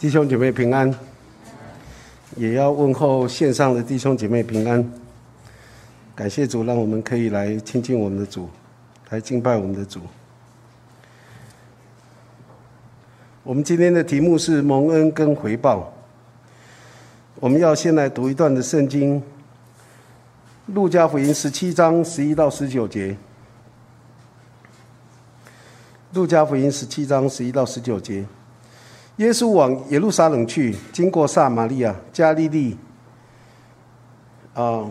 [0.00, 0.90] 弟兄姐妹平安，
[2.34, 4.82] 也要问候线上的弟兄姐妹平安。
[6.14, 8.48] 感谢主，让我们可以来亲近我们的主，
[9.10, 10.00] 来敬拜我们的主。
[13.42, 15.92] 我们今天的题目是蒙恩跟回报。
[17.34, 19.20] 我们要先来读一段的圣经，
[20.68, 23.08] 《路加福音》十七章十一到十九节。
[26.14, 28.24] 《路加福音》十七章十一到十九节。
[29.20, 32.74] 耶稣往耶路撒冷去，经过撒玛利亚、加利利，
[34.54, 34.90] 啊，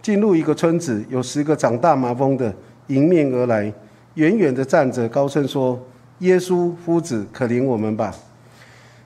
[0.00, 2.54] 进入一个村子，有十个长大麻风的
[2.86, 3.72] 迎面而来，
[4.14, 5.76] 远远的站着，高声说
[6.20, 8.14] ：“耶稣夫子，可怜我们吧！”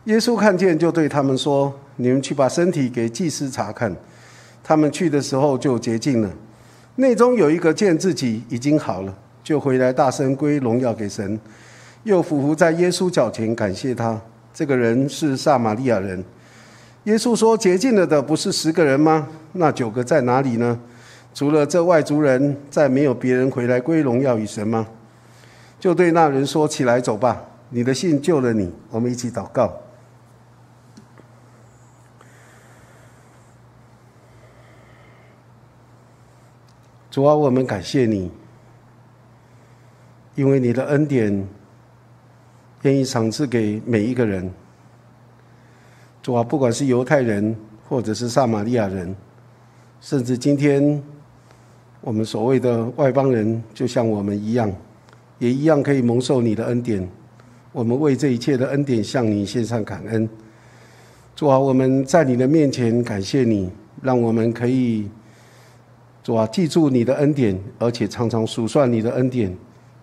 [0.05, 3.97] 耶稣看见，就对他们说：“你们去把身体给祭司查看。”
[4.63, 6.31] 他们去的时候就洁净了。
[6.97, 11.41] 内中有一个见自己已经好了，就回来大声归荣耀给神。
[12.07, 14.21] 又俯伏在耶稣脚前感谢他。
[14.55, 16.25] 这个人是撒玛利亚人。
[17.03, 19.27] 耶稣说：“洁净了的不是十个人吗？
[19.55, 20.79] 那九个在哪里呢？
[21.35, 24.87] 除了这外族人，再没有别人回来归荣耀与神吗？”
[25.81, 29.77] 就对那人说：“起来走吧，你的信救了你。”我们一起祷告。
[37.11, 38.31] 主啊，我们感谢你，
[40.37, 41.49] 因为你的恩典。
[42.87, 44.49] 愿意赏赐给每一个人。
[46.23, 47.57] 主啊，不管是犹太人，
[47.89, 49.13] 或者是撒玛利亚人，
[50.01, 51.03] 甚至今天
[52.01, 54.73] 我们所谓的外邦人，就像我们一样，
[55.41, 57.07] 也一样可以蒙受你的恩典。
[57.73, 60.29] 我们为这一切的恩典向你献上感恩。
[61.35, 63.69] 主啊，我们在你的面前感谢你，
[64.01, 65.11] 让我们可以
[66.23, 69.53] 主啊记住你的恩典，而且常常数算你的恩典，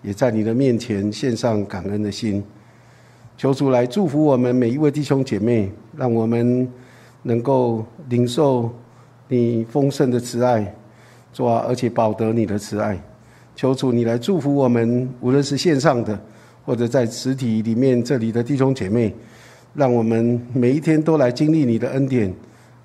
[0.02, 2.44] 也在你的面前献上感恩的心。
[3.36, 6.72] 求主来祝福我们每一位弟兄姐妹，让我们
[7.24, 8.72] 能够领受
[9.28, 10.74] 你丰盛的慈爱，
[11.34, 12.98] 主啊，而且保得你的慈爱。
[13.56, 16.18] 求主你来祝福我们，无论是线上的
[16.66, 19.14] 或者在实体里面这里的弟兄姐妹，
[19.74, 22.34] 让我们每一天都来经历你的恩典，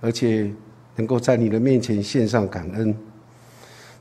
[0.01, 0.51] 而且
[0.97, 2.93] 能够在你的面前献上感恩。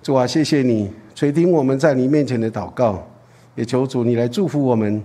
[0.02, 3.06] 主啊，谢谢你垂听我们在你面前的祷告，
[3.56, 5.04] 也求主你来祝福我们。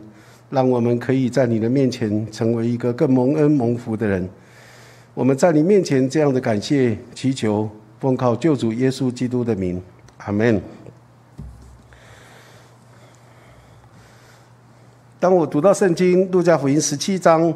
[0.52, 4.28] 让我们可以在你的面前成为一个更蒙恩蒙福的人。
[5.14, 7.66] 我们在你面前这样的感谢祈求，
[7.98, 9.82] 奉靠救主耶稣基督的名，
[10.18, 10.60] 阿门。
[15.18, 17.52] 当我读到圣经路加福音十七章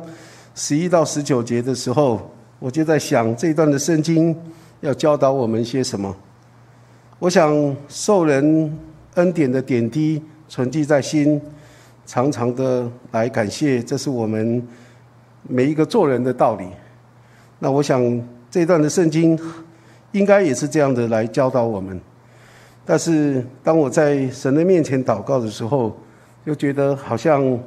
[0.54, 4.34] 十一到十九节的时候，我就在想这一段的圣经
[4.80, 6.16] 要教导我们些什么。
[7.18, 8.78] 我想受人
[9.16, 11.38] 恩典的点滴存记在心。
[12.06, 14.62] 常常的来感谢，这是我们
[15.42, 16.64] 每一个做人的道理。
[17.58, 18.00] 那我想
[18.48, 19.38] 这段的圣经
[20.12, 22.00] 应该也是这样的来教导我们。
[22.84, 25.98] 但是当我在神的面前祷告的时候，
[26.44, 27.58] 又觉得好像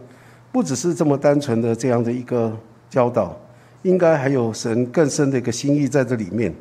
[0.53, 2.57] 不只是这么单纯的这样的一个
[2.89, 3.37] 教导，
[3.81, 6.53] 应该还有神更深的一个心意在这里面。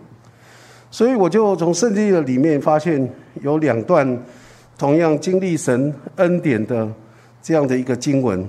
[0.91, 3.09] 所以我就从圣经的里面发现
[3.41, 4.21] 有两段
[4.77, 6.88] 同样经历神恩典的。
[7.48, 8.47] 这样的一个经文，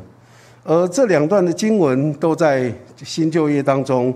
[0.61, 4.13] 而这两段的经文都在新旧约当中。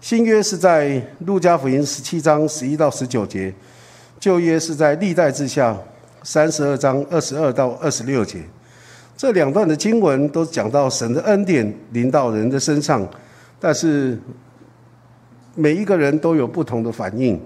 [0.00, 3.52] 新约是在路加福音十七章十一到十九节，
[4.18, 5.76] 旧约是在历代之下
[6.22, 8.38] 三十二章二十二到二十六节。
[9.14, 13.06] 这两段的经文都讲到神的恩典临到人的身上，
[13.60, 14.18] 但是
[15.54, 17.38] 每一个人都有不同的反应。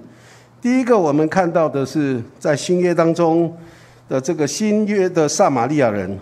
[0.63, 3.53] 第一个，我们看到的是在新约当中
[4.09, 6.17] 的这个新约的撒玛利亚人。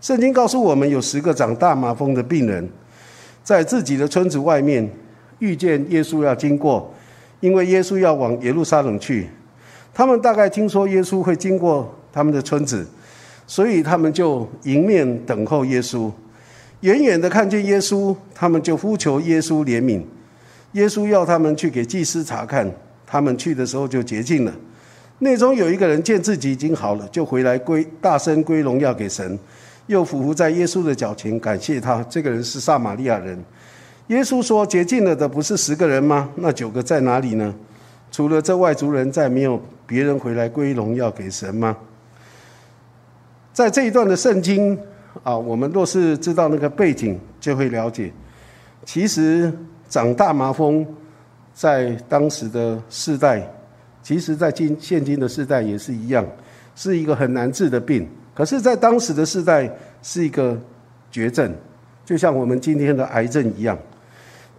[0.00, 2.68] 圣经告诉我们，有十个长大麻风的病人，
[3.42, 4.88] 在自己的村子外面
[5.40, 6.94] 遇见耶稣要经过，
[7.40, 9.28] 因为耶稣要往耶路撒冷去。
[9.92, 12.86] 他们大概听说耶稣会经过他们的村子，
[13.46, 16.10] 所以他们就迎面等候耶稣。
[16.82, 20.00] 远远的看见耶稣，他们就呼求耶稣怜悯。
[20.72, 22.70] 耶稣要他们去给祭司查看，
[23.04, 24.54] 他们去的时候就洁净了。
[25.18, 29.36] 内中有一个人见自己已经好了，就回来归大声归荣耀给神。
[29.88, 32.02] 又俯伏在耶稣的脚前，感谢他。
[32.04, 33.36] 这个人是撒玛利亚人。
[34.08, 36.30] 耶稣说：“洁净了的不是十个人吗？
[36.36, 37.54] 那九个在哪里呢？
[38.10, 41.76] 除了这外族人，再没有别人回来归荣耀给神吗？”
[43.52, 44.78] 在这一段的圣经
[45.22, 48.12] 啊，我们若是知道那个背景，就会了解，
[48.84, 49.52] 其实
[49.88, 50.86] 长大麻风
[51.52, 53.42] 在当时的世代，
[54.02, 56.24] 其实在今现今的世代也是一样，
[56.76, 58.08] 是一个很难治的病。
[58.38, 59.68] 可是，在当时的世代
[60.00, 60.56] 是一个
[61.10, 61.52] 绝症，
[62.04, 63.76] 就像我们今天的癌症一样。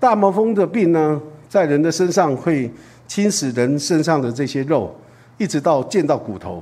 [0.01, 2.69] 大麻风的病呢，在人的身上会
[3.07, 4.93] 侵蚀人身上的这些肉，
[5.37, 6.61] 一直到见到骨头，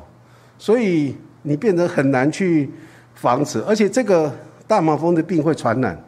[0.60, 2.70] 所以你变得很难去
[3.16, 4.32] 防止，而且这个
[4.68, 6.00] 大麻风的病会传染，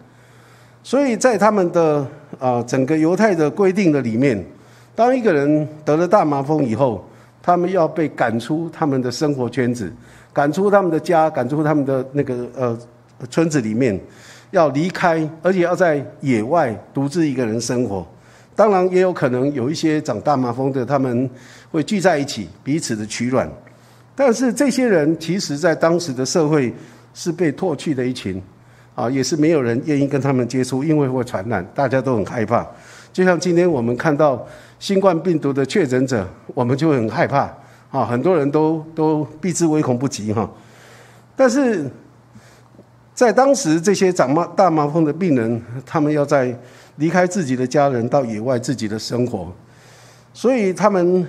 [0.84, 2.06] 所以在他们的
[2.38, 4.46] 啊整个犹太的规定的里面，
[4.94, 7.04] 当一个人得了大麻风以后，
[7.42, 9.92] 他们要被赶出他们的生活圈子，
[10.34, 12.78] 赶出他们的家，赶出他们的那个呃
[13.30, 14.00] 村子里面。
[14.52, 18.04] 要离开，而且要在野外独自一个人生活。
[18.56, 21.30] 当然，也有可能有一些长大麻风的，他们
[21.72, 23.48] 会聚在一起，彼此的取暖。
[24.16, 26.74] 但是这些人其实，在当时的社会
[27.14, 28.42] 是被唾弃的一群，
[28.96, 32.68] 啊，也是没有人愿意跟他们接触，因为会传染，大家都很害怕。
[33.14, 34.44] 就像今天我们看到
[34.80, 37.54] 新冠病毒的确诊者，我们就很害怕，
[37.92, 40.50] 啊，很多人都都避之唯恐不及哈。
[41.36, 41.90] 但是。
[43.12, 46.58] 在当时，这些长麻大麻风的病人，他们要在
[46.96, 49.52] 离开自己的家人，到野外自己的生活，
[50.34, 51.28] 所以他们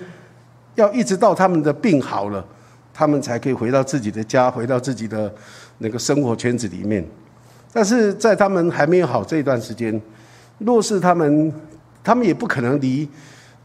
[0.76, 2.46] 要一直到他们的病好了，
[2.94, 5.34] 他们才可以回到自己的家，回到自己的
[5.78, 7.04] 那个生活圈子里面。
[7.72, 10.00] 但是在他们还没有好这一段时间，
[10.58, 11.52] 若是他们，
[12.04, 13.08] 他们也不可能离，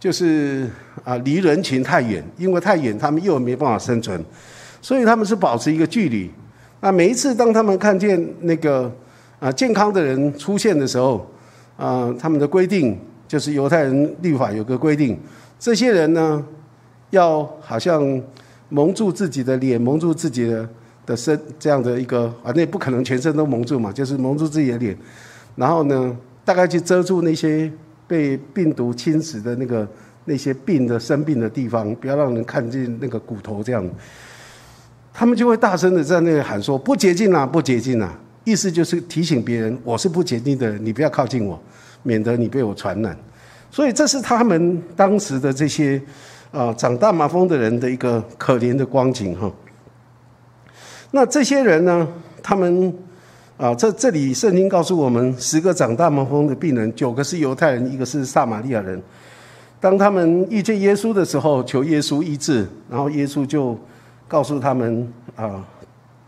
[0.06, 0.70] 就是
[1.04, 4.24] 啊离人群太远，因为太远他们又没办法生存，
[4.80, 6.30] 所以他们是保持一个距离。
[6.80, 8.96] 那每一次当他们看见那个
[9.40, 11.28] 啊健康的人出现的时候，
[11.76, 12.96] 啊，他们的规定
[13.28, 15.18] 就是犹太人律法有个规定，
[15.58, 16.46] 这些人呢
[17.10, 18.22] 要好像
[18.70, 20.70] 蒙住自己的脸，蒙住自己的
[21.04, 24.96] 的身，这样的一个啊，那不可能全身都蒙住嘛，就是蒙住自己的脸，
[25.56, 27.72] 然后呢，大概去遮住那些
[28.08, 29.88] 被病毒侵蚀的那个
[30.26, 33.88] 那些病的生病的地方，不要让人看见那个骨头这样。
[35.14, 41.58] 他们就会大声的在那里喊说：“不洁净啊，不洁净啊！”意思就是提醒别人，我是不洁净的，你不要靠近我，
[42.04, 43.18] 免得你被我传染。
[43.72, 46.02] 所以这是他们当时的这些
[46.52, 49.52] 啊长大麻风的人的一个可怜的光景哈。
[51.12, 52.08] 那这些人呢，
[52.44, 52.94] 他们
[53.58, 59.02] 啊，这这里圣经告诉我们，十个长大麻风的病人，九个是犹太人，一个是撒玛利亚人。
[59.80, 63.78] 当他们遇见耶稣的时候，求耶稣医治，然后耶稣就。
[64.28, 65.64] 告诉他们啊，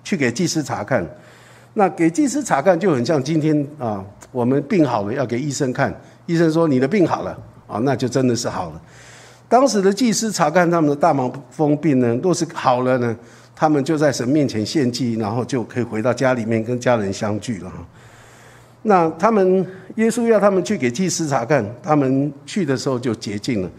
[0.04, 1.04] 去给祭司查看。
[1.74, 5.92] 那给祭司查看就很像今天啊，我们病好了要给医生看，
[6.28, 7.36] 医生说你的病好了
[7.66, 8.82] 啊，那就真的是好了。
[9.50, 13.18] 当时的祭司查看他们的大麻风病呢，若是好了呢，
[13.60, 17.74] 他们就在神面前献祭，然后就可以回到家里面跟家人相聚了。
[18.84, 19.66] 那他们
[19.96, 23.70] 耶稣要他们去给祭司查看，他们去的时候就洁净了。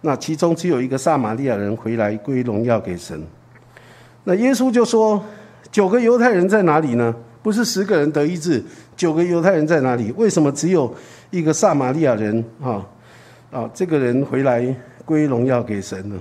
[0.00, 3.22] 那其中只有一个撒玛利亚人回来归荣耀给神。
[4.24, 5.24] 那耶稣就说
[5.70, 7.14] ：“九个犹太人在哪里呢？
[7.44, 8.60] 不是十个人得医治，
[8.96, 10.12] 九个犹太人在哪里？
[10.16, 10.92] 为什么只有
[11.30, 12.84] 一个撒玛利亚人啊？
[13.52, 14.74] 啊，这个人回来
[15.04, 16.20] 归荣耀给神呢？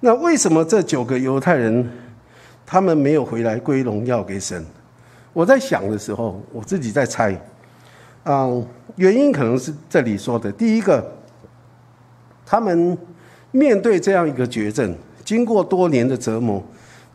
[0.00, 1.88] 那为什么这九个犹太人
[2.66, 4.64] 他们没有回来归荣耀给神？
[5.32, 7.38] 我在想的时候，我自己在猜
[8.22, 8.48] 啊，
[8.96, 11.12] 原因可能是这里说的：第一个，
[12.46, 12.96] 他们
[13.50, 14.94] 面对这样一个绝症，
[15.24, 16.62] 经过多年的折磨。”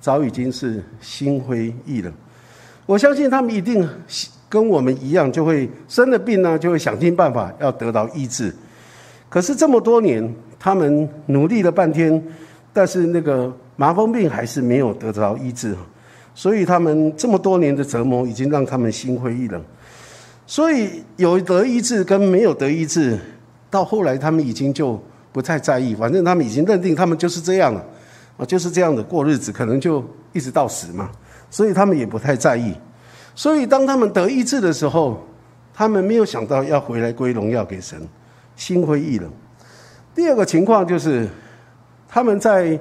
[0.01, 2.13] 早已经是心灰意冷，
[2.85, 3.85] 我相信他们一定
[4.47, 8.55] 跟我们一样，就会生了病呢，就会想尽办法要得到医治。
[9.27, 12.23] 可是这么多年，他们努力了半天，
[12.71, 15.75] 但是那个麻风病还是没有得到医治，
[16.33, 19.61] 所以他们这么多年的折磨已经让他们心灰意冷。
[20.45, 23.19] 所以有得医治跟没有得医治，
[23.69, 27.85] 到后来他们已经就不太在意，反正他们已经认定他们就是这样了。
[28.37, 31.11] 啊，就是这样的过日子，可能就一直到死嘛，
[31.51, 32.73] 所以他们也不太在意。
[33.35, 35.21] 所以当他们得医治的时候，
[35.73, 37.99] 他们没有想到要回来归荣耀给神，
[38.55, 39.29] 心灰意冷。
[40.15, 41.27] 第二个情况就是，
[42.09, 42.77] 他们在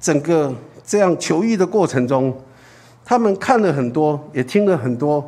[0.00, 0.52] 整个
[0.84, 2.36] 这样求医的过程中，
[3.04, 5.24] 他们看了很多，也听了很多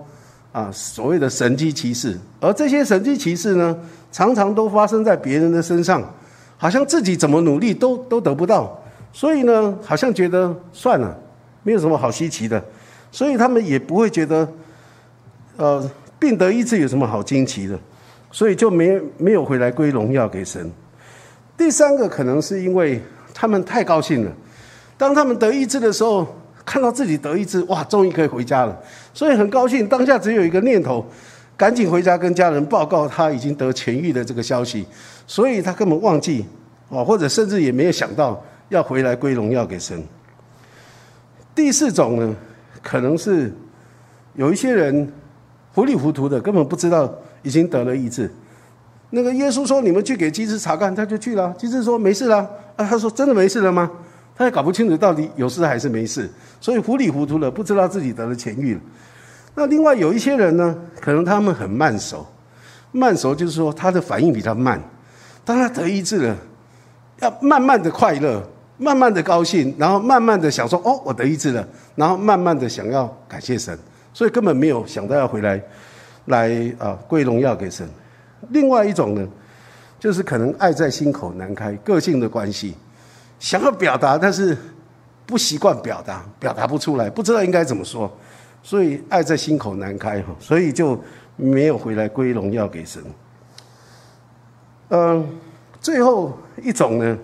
[0.52, 3.78] 啊所谓的神机骑士，而这些神机骑士呢，
[4.10, 6.02] 常常都发生在别人的身上，
[6.56, 8.76] 好像自己怎么努力都都得不到。
[9.12, 11.16] 所以呢，好像觉得算了，
[11.62, 12.62] 没有什么好稀奇的，
[13.10, 14.48] 所以他们也不会觉得，
[15.56, 17.76] 呃，病得医治有什么好惊奇的，
[18.30, 20.70] 所以就没没有回来归荣耀给神。
[21.56, 23.02] 第三个可能是因为
[23.40, 24.30] 他们太高兴了，
[24.98, 26.26] 当他们得医治的时候，
[26.62, 28.78] 看到自己得医治，哇，终于可以回家了，
[29.14, 29.88] 所以很高兴。
[29.88, 31.02] 当下只有一个念头，
[31.56, 34.84] 赶紧回家跟家人报告他已经得痊愈的这个消息，
[35.26, 36.44] 所以他根本忘记，
[36.90, 38.38] 哦，或者甚至也没有想到。
[38.68, 40.00] 要回来归荣耀给神。
[41.54, 42.36] 第四种呢，
[42.82, 43.50] 可能是
[44.34, 45.10] 有一些人
[45.72, 47.10] 糊里糊涂的，根本不知道
[47.42, 48.30] 已经得了医治。
[49.10, 51.52] 那个耶稣说：“你们去给机智查看。”他就去了。
[51.58, 52.48] 机智说：“没事了。”
[52.80, 53.90] 啊，他说：“真的没事了吗？”
[54.34, 56.30] 他也搞不清楚到底有事还是没事，
[56.62, 58.80] 所以糊里糊涂的，不知道自己得了痊愈了。
[59.54, 62.26] 那另外有一些人呢，可能他们很慢熟，
[62.90, 64.80] 慢熟就是说他的反应比较慢。
[65.44, 66.36] 当他得医治了，
[67.18, 68.42] 要慢慢的快乐，
[68.78, 73.78] 慢慢的高兴，然后慢慢的想说：“哦，我得医治了。”然后慢慢的想要感谢神，
[74.14, 75.62] 所以根本没有想到要回来，
[76.26, 77.86] 来啊归荣耀给神。
[78.48, 79.28] 另外一种呢，
[80.00, 82.74] 就是可能爱在心口难开，个性的关系，
[83.38, 84.56] 想要表达，但是
[85.26, 88.10] 不习惯表达，表达不出来，不知道应该怎么说，
[88.62, 90.98] 所以爱在心口难开哈，所以就
[91.36, 93.02] 没有回来归荣耀给神。
[94.88, 95.28] 嗯，
[95.82, 97.18] 最后一种呢，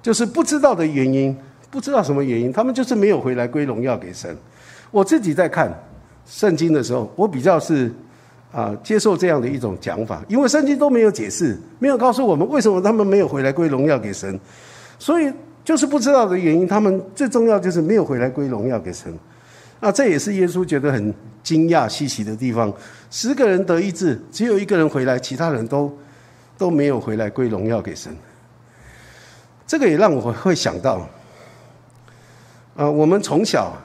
[0.00, 1.36] 就是不知道的原因，
[1.72, 4.34] 不知道什么原因，他们就是没有回来归荣耀给神。
[4.92, 5.76] 我自己在看
[6.24, 7.92] 圣经的时候，我比较是。
[8.50, 14.40] 啊，接受这样的一种讲法，因为圣经都没有解释，没有告诉我们为什么他们没有回来归荣耀给神，
[14.98, 15.30] 所以
[15.62, 16.66] 就是不知道的原因。
[16.66, 19.12] 他们最重要就是没有回来归荣耀给神。
[19.80, 22.72] 啊，这也是耶稣觉得很惊讶稀奇的地方。
[23.10, 25.94] 十个人得医治，只有一个人回来，其他人都
[26.56, 28.10] 都没有回来归荣耀给神。
[29.66, 31.06] 这个也让我会想到，
[32.74, 33.76] 啊，我们从小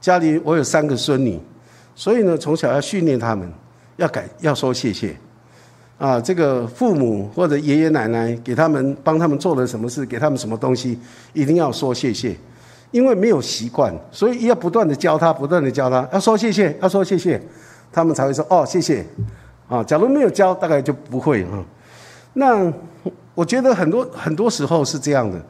[0.00, 1.38] 家里我有三个孙女，
[1.94, 3.52] 所以呢，从小要训练他们。
[3.96, 5.16] 要改要说谢谢，
[5.98, 10.98] 啊，这个父母或者爷爷奶奶给他们帮他们做了什么事，给他们什么东西，
[11.32, 12.36] 一定要说谢谢，
[12.90, 17.40] 因为没有习惯，所以要不断的教他，不断的教他，要说谢谢，要说谢谢，
[17.92, 19.06] 他们才会说哦谢谢，
[19.68, 21.64] 啊，假如没有教，大概就不会哈。
[22.32, 22.72] 那
[23.34, 25.40] 我觉得很多很多时候是这样的，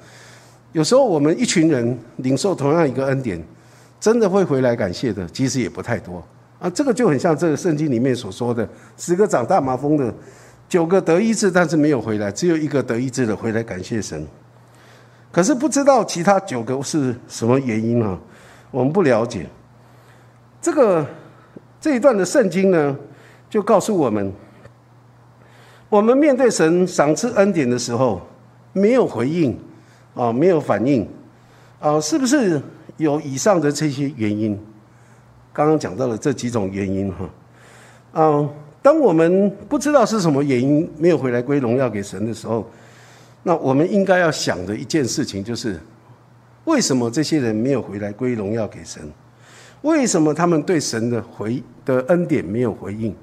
[0.72, 3.42] 有时候我们一群人领受同样一个恩典，
[3.98, 6.22] 真的会回来感谢的，其实也不太多。
[6.64, 8.66] 啊，这个就很像这个圣经里面所说的，
[8.96, 10.14] 十个长大麻风的，
[10.66, 14.26] 九个得医治，但是没有回来，只有一个得医治的回来感谢神。
[15.30, 18.18] 可是不知道其他九个是什么原因啊？
[18.70, 19.46] 我们不了解。
[20.62, 21.06] 这个
[21.78, 22.96] 这一段的圣经呢，
[23.50, 24.32] 就告诉我们，
[25.90, 28.22] 我们面对神赏赐恩典的时候，
[28.72, 29.54] 没有回应
[30.14, 31.06] 啊，没有反应
[31.78, 32.58] 啊，是不是
[32.96, 34.58] 有以上的这些原因？
[35.54, 37.30] 刚刚讲到了这几种原因哈，
[38.14, 38.50] 嗯，
[38.82, 42.68] 当我们不知道是什么原因没有回来归荣耀给神的时候，
[43.44, 45.78] 那我们应该要想的一件事情就是，
[46.64, 49.00] 为什么这些人没有回来归荣耀给神？
[49.82, 53.14] 为什么他们对神的回的恩典没有回应？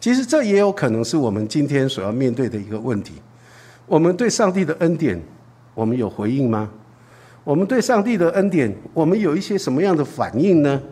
[0.00, 3.12] 其实这也有可能是我们今天所要面对的一个问题。
[3.86, 5.20] 我们对上帝的恩典，
[5.72, 6.68] 我们有回应吗？
[7.44, 10.82] 我们对上帝的恩典，我们有一些什么样的反应呢？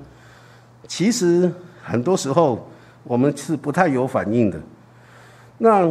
[0.86, 1.50] 其实
[1.82, 2.68] 很多时候
[3.02, 4.60] 我们是不太有反应的。
[5.58, 5.88] 那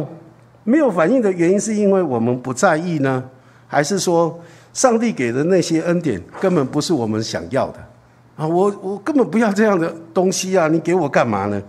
[0.62, 3.22] 没有反应的原因，是因为我们不在意呢，
[3.66, 4.38] 还是说
[4.72, 7.78] 上帝给的那些恩典根本不是我们想要的？
[8.36, 10.66] 啊，我我根本不要这样的东西啊！
[10.68, 11.62] 你给我干嘛呢？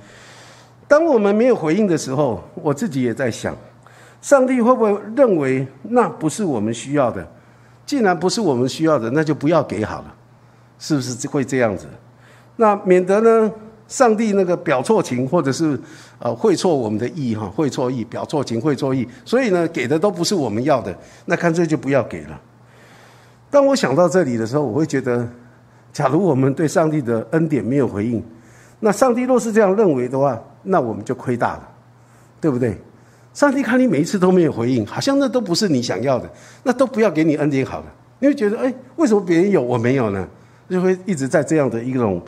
[0.87, 3.55] 当我们没有回应的时候，我自己也在想，
[4.21, 7.27] 上帝会不会认为那不是我们需要的？
[7.85, 10.15] 既然不是我们需要的，那就不要给好了，
[10.79, 11.85] 是不是会这样子？
[12.57, 13.51] 那免得呢，
[13.87, 15.79] 上帝那个表错情，或者是
[16.19, 22.39] 呃会错我们的意哈，会错意，表错情，会错意，所以呢，给的都不是我们要的，那干脆就不要给了。
[23.49, 25.27] 当我想到这里的时候，我会觉得，
[25.93, 28.23] 假如我们对上帝的恩典没有回应，
[28.79, 31.69] 那上帝若是这样认为的话，那我们就亏大了，
[32.41, 32.77] 对不对？
[33.33, 36.29] 上帝看你每一次都没有回应，好像那都不是你想要的，
[36.63, 37.85] 那都不要给你恩典好了。
[38.19, 40.25] 你会觉得，哎，为什么别人有我没有呢？
[40.67, 42.21] 就会一直在这样的一种、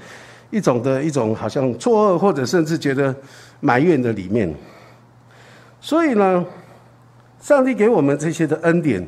[0.51, 3.15] 一种的一种好像错愕，或者甚至觉得
[3.59, 4.53] 埋怨的里面。
[5.81, 6.45] 所以呢，
[7.41, 9.07] 上帝给我们这些的恩典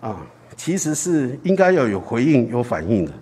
[0.00, 0.26] 啊，
[0.56, 3.12] 其实是应该要有回应、有反应的。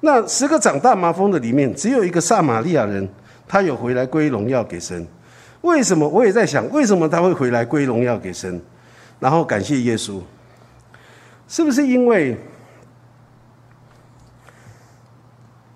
[0.00, 3.08] 那十个长大麻风的里面，只有一个撒玛利亚人，
[3.48, 5.06] 他有回来归荣耀给神。
[5.62, 6.06] 为什么？
[6.08, 8.60] 我也在想，为什么他会回来归荣耀给神，
[9.18, 10.20] 然后感谢耶稣？
[11.48, 12.36] 是不是因为？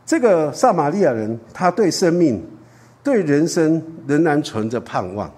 [0.07, 2.43] 这个撒玛利亚人，他对生命、
[3.03, 5.31] 对人生仍然存着盼望，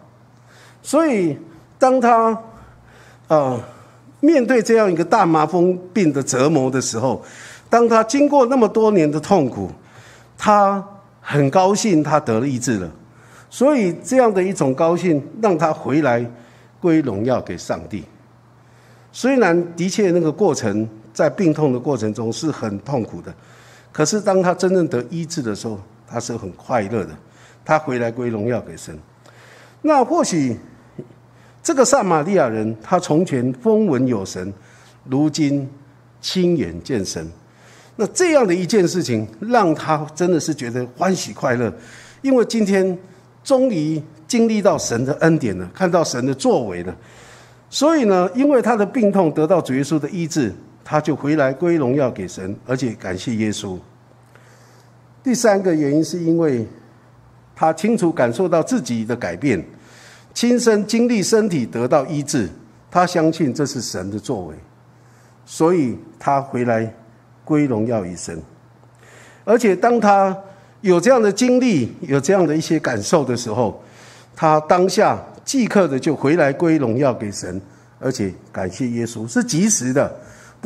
[0.83, 1.39] 所以
[1.79, 2.37] 当他
[3.29, 3.61] 啊
[4.21, 7.23] 面对这样一个大麻风病的折磨的时候，
[7.71, 9.71] 当他经过那么多年的痛苦，
[10.37, 10.85] 他
[11.21, 12.91] 很高兴他得了医治了，
[13.49, 16.29] 所以这样的一种高兴让他回来
[16.81, 18.05] 归荣耀给上帝。
[19.13, 23.33] 虽然的确那个过程在病痛的过程中是很痛苦的。
[23.97, 27.17] 可是，当他真正得医治的时候，他是很快乐的。
[27.65, 28.95] 他回来归荣耀给神。
[29.81, 30.55] 那或许
[31.63, 34.53] 这个撒玛利亚人，他从前风闻有神，
[35.05, 35.67] 如今
[36.21, 37.27] 亲眼见神。
[37.97, 41.73] 那这样的一件事情，让他真的是觉得欢喜快乐，
[42.21, 42.99] 因为今天
[43.43, 46.95] 终于经历到神的恩典了，看到神的作为了。
[47.71, 50.53] 所以呢，因为他的病痛得到主耶稣的医治，
[50.89, 53.77] 他就回来归荣耀给神，而且感谢耶稣。
[55.21, 56.65] 第三个原因是因为
[57.57, 59.63] 他清楚感受到自己的改变。
[60.33, 62.49] 亲身经历身体得到医治，
[62.89, 64.55] 他相信这是神的作为，
[65.45, 66.95] 所以他回来
[67.45, 68.41] 归荣耀于神。
[69.45, 70.37] 而且当他
[70.83, 73.83] 有这样的经历、有这样的一些感受的时候，
[74.37, 77.61] 他当下即刻的就回来归荣耀给神，
[77.99, 80.15] 而且感谢耶稣是及时的，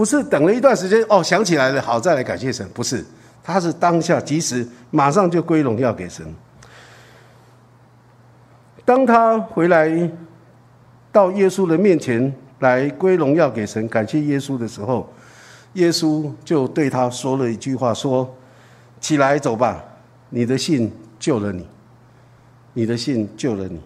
[0.00, 3.04] 不是等了一段时间哦想起来了好再来感谢神，不是，
[3.44, 6.24] 他是当下及时马上就归荣耀给神。
[8.82, 10.10] 当他回来
[11.12, 15.06] 到耶稣的面前来归荣耀给神，感谢耶稣的时候，
[15.74, 18.34] 耶稣就对他说了一句话：“说
[19.02, 19.84] 起来走吧，
[20.30, 21.66] 你的信救了你，
[22.72, 23.78] 你的信救了你。”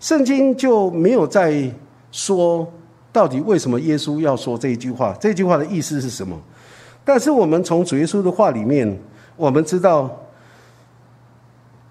[0.00, 1.70] 圣经就没有再
[2.10, 2.72] 说
[3.14, 6.36] 到底为什么耶稣要说这一句话，这句话的意思是什么。
[7.04, 8.98] 但是我们从主耶稣的话里面，
[9.36, 10.10] 我们知道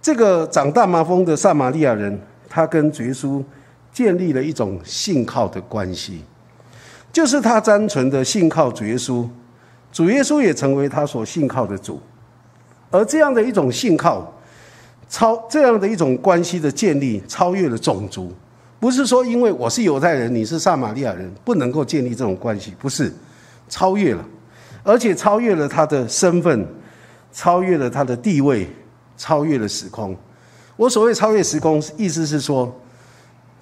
[0.01, 2.20] 这个长大麻风的撒玛利亚人。
[2.56, 3.44] 他跟主耶稣
[3.92, 6.22] 建立了一种信靠的关系，
[7.12, 9.27] 就是他单纯的信靠主耶稣，
[9.92, 12.00] 主耶稣也成为他所信靠的主。
[12.92, 14.32] 而这样的一种信靠，
[15.10, 18.32] 超这样的一种关系的建立，超越了种族，
[18.84, 23.10] 不是说因为我是犹太人，你是撒玛利亚人，不能够建立这种关系，不是，
[23.70, 24.25] 超越了，
[24.84, 26.68] 而且超越了他的身份，
[27.32, 28.68] 超越了他的地位，
[29.16, 30.13] 超越了时空。
[30.75, 32.78] 我所谓超越时空，意思是说，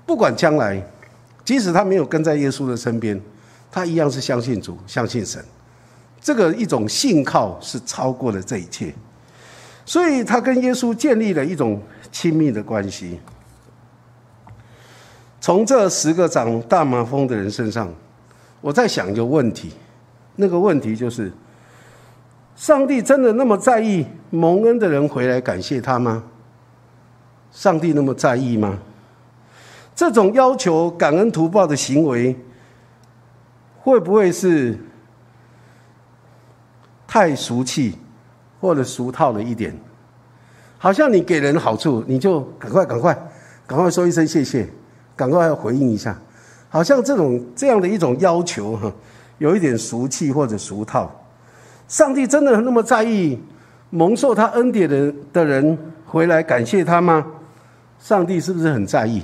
[0.07, 0.83] 不管将来，
[1.45, 3.21] 即使他没有跟在耶稣的身边，
[3.71, 5.39] 他一样是相信主、相信神。
[6.19, 8.91] 这个一种信靠是超过了这一切，
[9.85, 11.79] 所以他跟耶稣建立了一种
[12.11, 13.19] 亲密的关系。
[15.41, 17.91] 从这十个长大麻风的人身上，
[18.61, 19.73] 我在想一个问题，
[20.35, 21.31] 那个问题就是：
[22.55, 26.23] 上帝真的那么在意蒙恩的人回来感谢他吗？
[27.51, 28.77] 上帝那么在意吗？
[29.95, 32.35] 这种要求感恩图报的行为，
[33.81, 34.77] 会不会是
[37.07, 37.97] 太俗气
[38.59, 39.75] 或者俗套了一点？
[40.77, 43.13] 好像你给人好处，你就赶快、赶快、
[43.65, 44.69] 赶快说一声谢谢，
[45.21, 46.17] 赶快要回应一下。
[46.67, 48.91] 好像这种这样的一种要求，哈，
[49.37, 51.11] 有一点俗气或者俗套。
[51.87, 53.39] 上帝真的那么在意
[53.91, 57.23] 蒙受他恩典的的人回来感谢他吗？
[57.99, 59.21] 上帝是不是很在意？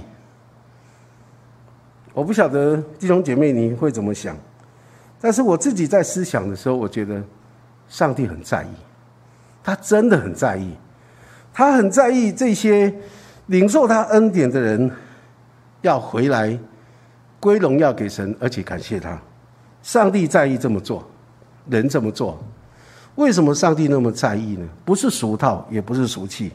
[2.13, 4.37] 我不晓得弟兄姐妹你会怎么想，
[5.19, 7.23] 但是我自己在思想的时候，我觉得
[7.89, 8.67] 上帝很在意，
[9.63, 10.73] 他真的很在意，
[11.51, 12.93] 他很在意这些
[13.47, 14.91] 领受他恩典的人
[15.81, 16.57] 要回来
[17.39, 19.19] 归荣耀给神，而且感谢他。
[19.81, 21.07] 上帝在意这么做，
[21.69, 22.37] 人这么做，
[23.15, 24.67] 为什么上帝那么在意呢？
[24.83, 26.51] 不是俗套，也不是俗气。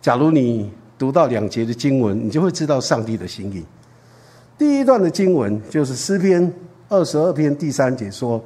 [0.00, 0.70] 假如你。
[0.96, 3.64] 读到两节的经文，你就会知道上帝的心意。
[4.56, 6.50] 第一段的经文就是诗篇
[6.88, 8.42] 二十二篇第三节说：“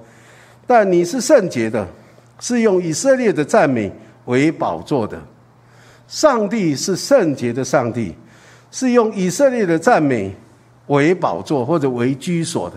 [0.66, 1.86] 但你是圣洁的，
[2.40, 3.92] 是用以色列的赞美
[4.24, 5.20] 为宝座的。
[6.08, 8.14] 上帝是圣洁的上帝，
[8.70, 10.34] 是用以色列的赞美
[10.88, 12.76] 为宝座或者为居所的。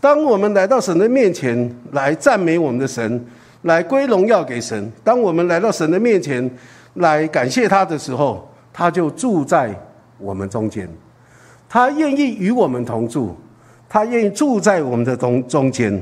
[0.00, 3.26] 当我们来到神的面前来赞美我们的神，
[3.62, 6.48] 来归荣耀给神；当我们来到神的面前
[6.94, 9.74] 来感谢他的时候，他就住在
[10.18, 10.88] 我们中间，
[11.68, 13.36] 他愿意与我们同住，
[13.88, 16.00] 他愿意住在我们的中中间，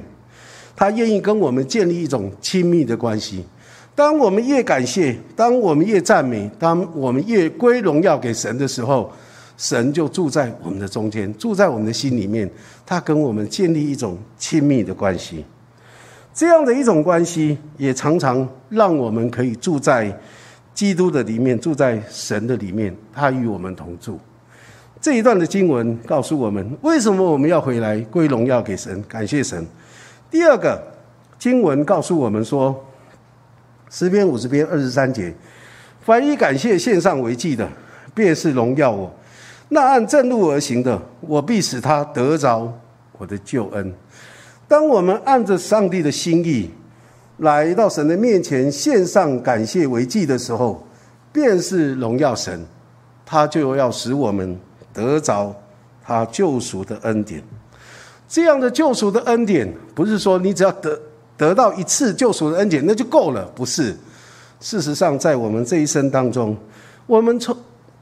[0.77, 3.47] 他愿意跟我们建立一种亲密的关系。
[3.97, 9.11] 当我们越感谢，当我们越赞美，当我们越归荣耀给神的时候，
[9.57, 12.49] 神就住在我们的中间，住在我们的心里面，
[12.85, 15.45] 他跟我们建立一种亲密的关系。
[16.33, 20.17] 这样的一种关系，也常常让我们可以住在。
[20.75, 24.21] 基督的里面住在神的里面，他与我们同住。
[25.01, 29.67] 这一段的经文告诉我们，为什么我们要回来归荣耀给神，感谢神。
[30.31, 30.79] 第二个
[31.39, 32.79] 经文告诉我们说，
[33.91, 35.35] 诗篇五十篇二十三节，
[36.01, 37.69] 凡以感谢献上为祭的，
[38.15, 39.09] 便是荣耀我；
[39.69, 42.73] 那按正路而行的，我必使他得着
[43.19, 43.95] 我的救恩。
[44.67, 46.71] 当我们按着上帝的心意。
[47.41, 50.83] 来到神的面前献上感谢为祭的时候，
[51.31, 52.65] 便是荣耀神，
[53.27, 54.59] 他就要使我们
[54.91, 55.55] 得着
[56.03, 57.43] 他救赎的恩典。
[58.27, 60.99] 这样的救赎的恩典，不是说你只要得
[61.37, 63.97] 得到一次救赎的恩典那就够了，不是。
[64.61, 66.57] 事实上，在我们这一生当中，
[67.07, 67.55] 我们从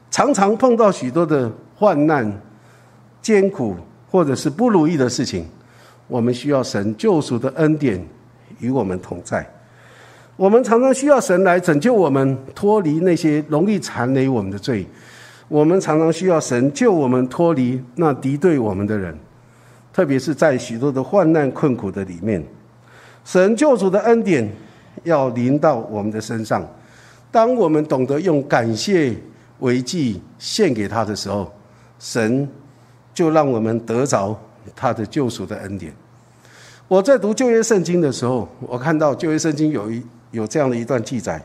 [0.09, 2.31] 常常碰到许多的患难、
[3.21, 3.75] 艰苦，
[4.09, 5.45] 或者是不如意的事情，
[6.07, 8.01] 我们需要神救赎的恩典
[8.59, 9.45] 与我们同在。
[10.37, 14.87] 我们常常需要神来拯救我们，脱离那些容易缠累我们的罪。
[15.47, 19.17] 我们常常需要神救我们脱离那敌对我们的人，
[19.93, 22.41] 特别是在许多的患难困苦的里面，
[23.25, 24.49] 神救主的恩典
[25.03, 26.65] 要临到我们的身上。
[27.29, 29.13] 当我们懂得用感谢
[29.59, 31.51] 为祭献给他的时候，
[31.99, 32.47] 神
[33.13, 34.39] 就让我们得着
[34.73, 35.93] 他的救赎的恩典。
[36.87, 40.01] 我在读旧约圣经的时候，我看到旧约圣经有一。
[40.31, 41.41] 有这样的一段记载，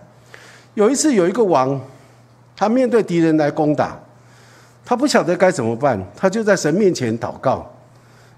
[0.74, 1.80] 有一次有一个王，
[2.56, 3.96] 他面对敌人来攻打，
[4.84, 7.64] 他不晓得该怎么办，他就在神面前祷告，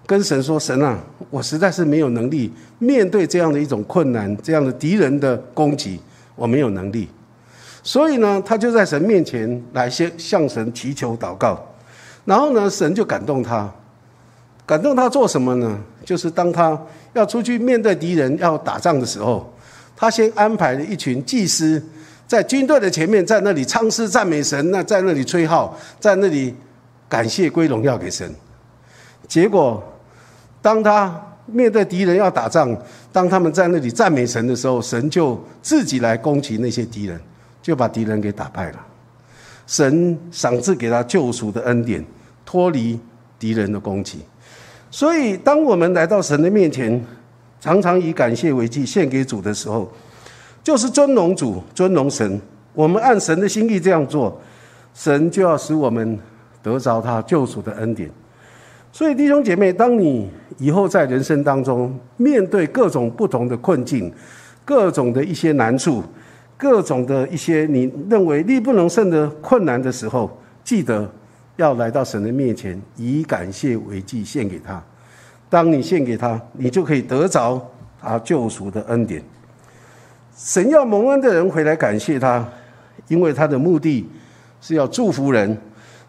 [0.06, 0.98] 跟神说：“神啊，
[1.30, 6.00] 我实在是没有能力面对这样的一种困难，这样的敌人的攻击，
[6.34, 7.08] 我没有能力。”
[7.82, 11.60] 所以呢，他就在神面前来先向神祈求祷告，
[12.24, 13.68] 然后呢，神就感动他，
[14.64, 15.78] 感动他做什么呢？
[16.04, 16.80] 就是当他
[17.12, 19.48] 要出去面对敌人要打仗的时候。
[19.94, 21.80] 他先安排了一群祭司，
[22.26, 26.52] 在军队的前面，在那里唱诗赞美神，那在那里吹号，在那里
[27.08, 28.34] 感谢归荣耀给神。
[29.28, 29.80] 结果，
[30.62, 32.74] 当他面对敌人要打仗，
[33.12, 37.20] 当他们在那里赞美神的时候，神就自己来攻击那些敌人，
[37.60, 38.78] 就把敌人给打败了。
[39.66, 42.04] 神赏赐给他救赎的恩典，
[42.44, 42.98] 脱离
[43.38, 44.20] 敌人的攻击。
[44.90, 47.04] 所以，当我们来到神的面前，
[47.60, 49.90] 常常以感谢为祭献给主的时候，
[50.62, 52.40] 就是尊荣主、尊荣神。
[52.74, 54.40] 我们按神的心意这样做，
[54.94, 56.18] 神就要使我们
[56.62, 58.10] 得着他救赎的恩典。
[58.92, 64.12] 所以弟兄姐妹，当你以后在人生当中面对各种不同的困境、
[64.66, 66.04] 各种的一些难处、
[66.58, 70.30] 各种的一些你认为力不能胜的困难的时候，
[70.62, 71.10] 记得
[71.56, 74.80] 要来到神的面前，以感谢为祭献给他。
[75.48, 77.60] 当你献给他，你就可以得着
[77.98, 79.22] 他救赎的恩典。
[80.36, 82.46] 神要蒙恩的人回来感谢他，
[83.08, 84.06] 因为他的目的
[84.60, 85.56] 是要祝福人，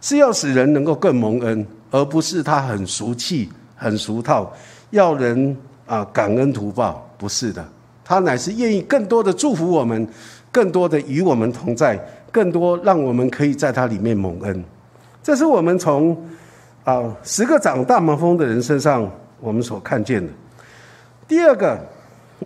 [0.02, 4.52] 是要使人能够更蒙恩，而不是他很俗气、很俗套，
[4.90, 7.08] 要人啊感恩图报。
[7.20, 7.64] 不是的，
[8.04, 10.08] 他乃是愿意更多的祝福我们，
[10.52, 11.96] 更多的与我们同在，
[12.32, 14.64] 更多让我们可以在他里面蒙恩。
[15.22, 16.18] 这是我们从
[16.84, 19.08] 啊十个长大麻风的人身上。
[19.40, 20.32] 我们所看见的，
[21.28, 21.78] 第二个，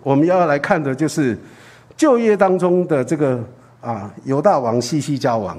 [0.02, 1.38] 我们要来看的就是
[1.96, 3.40] 就业当中的这个
[3.80, 5.56] 啊犹大王西西家王，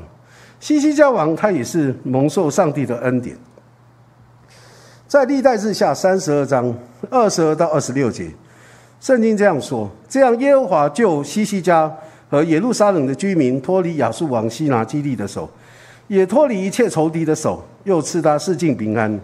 [0.59, 3.37] 西西家王他也是蒙受上帝的恩典，
[5.09, 6.71] 在历代志下三十二章
[7.09, 8.29] 二十二到二十六节，
[9.01, 11.91] 圣经这样说：这样耶和华救西西家
[12.29, 15.49] 和耶路撒冷的居民脱离亚述王西拿基利的手，
[16.07, 19.19] 也脱离一切仇敌的手，又赐他四境平安。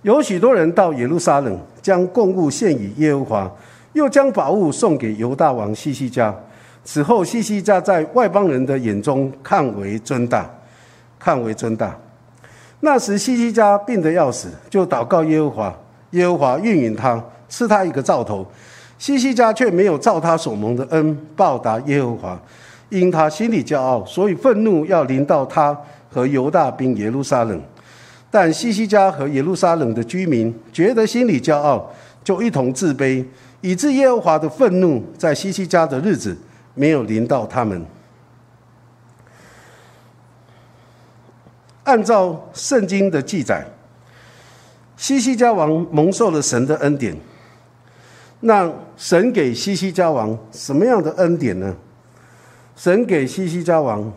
[0.00, 3.52] 有许多人到耶路撒冷，将贡物献与耶和华，
[3.92, 6.34] 又将宝物送给犹大王西西家。
[6.82, 10.48] 此后，西西家在外邦人的眼中看为尊大，
[11.18, 11.94] 看为尊大。
[12.86, 15.76] 那时，西西家病得要死，就祷告耶和华，
[16.12, 18.46] 耶和华应允他，赐他一个兆头。
[18.96, 22.40] 西西家却没有照他所蒙的恩报答耶和华，
[22.88, 25.76] 因他心里骄傲，所以愤怒要临到他
[26.08, 27.60] 和犹大兵耶路撒冷。
[28.30, 31.90] 但西西家和耶路撒冷的居民觉得心里骄傲，
[32.22, 33.24] 就一同自卑，
[33.62, 36.38] 以致耶和华的愤怒在西西家的日子
[36.74, 37.84] 没有临到他们。
[41.86, 43.64] 按照圣经的记载，
[44.96, 47.16] 西西家王蒙受了神的恩典。
[48.40, 51.74] 那神给西西家王什么样的恩典呢？
[52.76, 54.12] 神给西西家王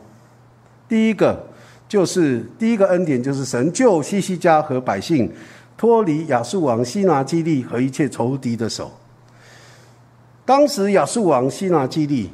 [0.90, 1.48] 第一个。
[1.90, 5.28] 就是第一个恩典，就是神救西西家和百姓
[5.76, 8.92] 脱离亚述王西拿基利和一切仇敌的手。
[10.46, 12.30] 当时亚述王西拿基利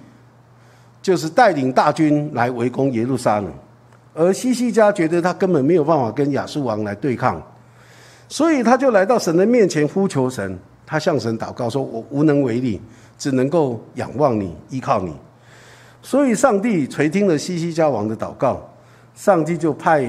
[1.02, 3.50] 就是带领大军来围攻耶路撒冷，
[4.15, 7.39] 而西西家觉得他根本没有办法跟亚述王来对抗，
[8.30, 12.82] 所以他就来到神的面前呼求神，他向神祷告说：“我无能为力，
[13.17, 15.13] 只能够仰望你，依靠你。”
[16.01, 18.67] 所以上帝垂听了西西家王的祷告。
[19.15, 20.06] 上帝就派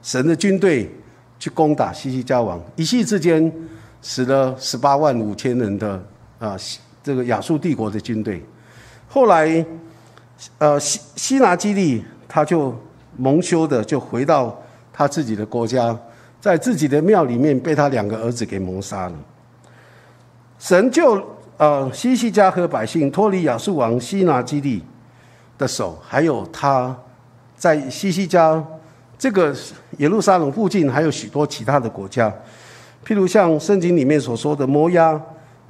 [0.00, 0.90] 神的军队
[1.38, 3.52] 去攻打西西家王，一夕之间
[4.00, 6.02] 死了十八万五千人的
[6.38, 6.56] 啊，
[7.02, 8.42] 这个亚述帝国的军队。
[9.06, 9.64] 后来
[10.56, 12.74] 呃，西西拿基利他就
[13.18, 14.58] 蒙羞的就回到
[14.92, 15.94] 他自己的国家，
[16.40, 19.14] 在自己的庙里面被他两个儿子给谋杀了。
[20.58, 21.22] 神就
[21.56, 24.82] 呃西西家和百姓脱离亚述王西拿基利
[25.58, 26.96] 的手，还有他
[27.56, 28.64] 在西西家
[29.18, 29.54] 这个
[29.98, 32.32] 耶路撒冷附近还有许多其他的国家，
[33.04, 35.20] 譬如像圣经里面所说的摩押、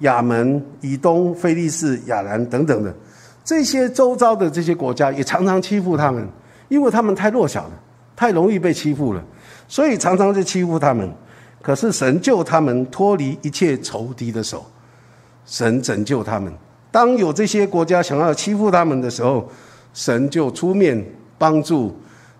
[0.00, 2.94] 亚门、以东、菲利士、亚兰等等的。
[3.42, 6.28] 这些周遭的这些国家也常常欺负他们，
[6.68, 7.72] 因为他们太弱小了，
[8.14, 9.22] 太容易被欺负了，
[9.66, 11.10] 所以常常就欺负他们。
[11.60, 14.64] 可是神救他们脱离一切仇敌的手，
[15.44, 16.52] 神拯救他们。
[16.90, 19.50] 当有这些国家想要欺负他们的时候，
[19.92, 21.04] 神就出面
[21.36, 21.94] 帮助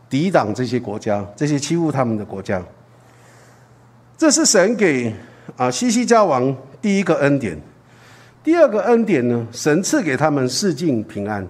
[0.09, 2.63] 抵挡这些国家，这些欺负他们的国家。
[4.17, 5.13] 这是神给
[5.57, 7.61] 啊西西家王第一个恩典。
[8.43, 11.47] 第二个恩典呢，神赐给他们世境平安，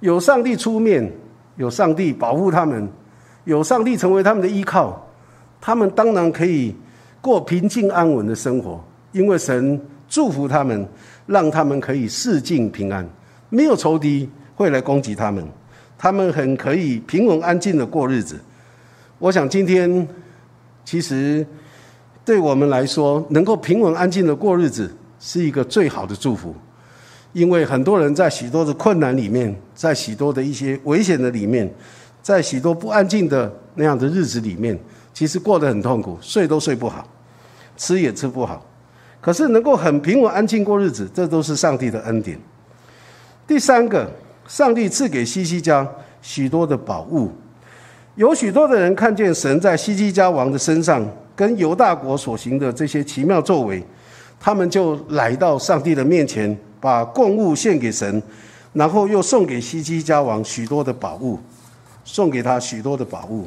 [0.00, 1.10] 有上帝出面，
[1.58, 2.88] 有上帝保护他们，
[3.44, 5.06] 有上帝成为他们的依靠，
[5.60, 6.74] 他们当然可以
[7.20, 10.88] 过平静安稳的生活，因为神祝福他们，
[11.26, 13.06] 让他们可以四境平安，
[13.50, 15.46] 没有仇敌会来攻击他们，
[15.98, 18.40] 他们很可以平稳安静的过日子。
[19.18, 20.08] 我想今天
[20.84, 21.46] 其实
[22.24, 24.90] 对我们来说，能够平稳安静的过日子。
[25.20, 26.54] 是一个最好的祝福，
[27.38, 31.72] 因为很多人在许多的困难里面，在许多的一些危险的里面，
[32.20, 34.76] 在许多不安静的那样的日子里面，
[35.14, 37.06] 其实过得很痛苦，睡都睡不好，
[37.76, 38.66] 吃也吃不好。
[39.20, 42.36] 可是能够很平稳安静过日子，这都是上帝的恩典。
[43.46, 44.10] 第三个，
[44.48, 45.88] 上帝赐给西西家
[46.20, 47.30] 许多的宝物，
[48.16, 53.80] 有许多的人看见神在西西家王的身上跟犹大国所行的这些奇妙作为。
[54.40, 58.22] 他们就来到上帝的面前，把贡物献给神，
[58.72, 61.38] 然后又送给西基家王许多的宝物，
[62.04, 63.46] 送给他许多的宝物。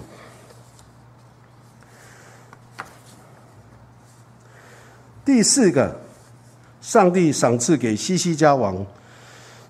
[5.24, 5.96] 第四个，
[6.82, 8.86] 上帝赏赐给西西家王，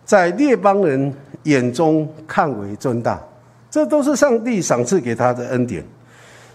[0.06, 3.21] 在列邦人眼中看为尊大，
[3.69, 5.86] 这都是上帝赏赐给他的恩典。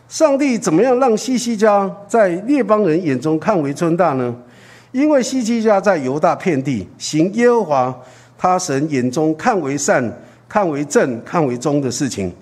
[0.09, 4.35] 上帝怎么样让西西家在列邦人眼中看为尊大呢？
[4.97, 8.03] 因为西基家在犹大遍地行耶和华
[8.39, 10.03] 他神眼中看为善、
[10.49, 12.33] 看为正、看为忠的事情，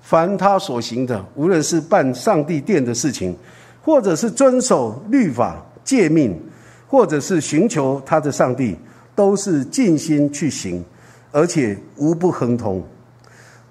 [0.00, 3.36] 凡他所行的，无论是办上帝殿的事情，
[3.82, 6.34] 或者是遵守律法诫命，
[6.88, 8.74] 或者是寻求他的上帝，
[9.14, 10.82] 都是尽心去行，
[11.30, 12.82] 而且无不亨通。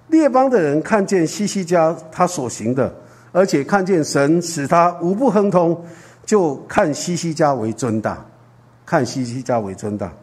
[0.10, 2.94] 列邦的人看见西西家他所行的，
[3.32, 5.76] 而且看见神使他无不亨通。
[6.30, 8.24] 就看西西家为尊大，
[8.86, 10.14] 看西西家为尊大，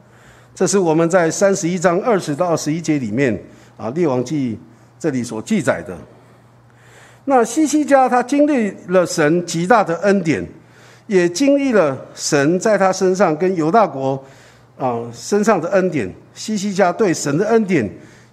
[0.54, 3.34] 这是我们在三十一章二十到二十一节里面
[3.76, 4.54] 啊《列王记》
[5.00, 5.98] 这里所记载的。
[7.24, 10.48] 那西西家他经历了神极大的恩典，
[11.08, 14.24] 也经历了神在他身上跟犹大国
[14.78, 16.08] 啊身上的恩典。
[16.34, 17.92] 西西家对神的恩典